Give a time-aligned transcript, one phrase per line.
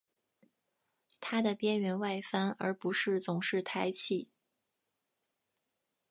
[1.19, 4.29] 它的边缘外翻而不是总是抬起。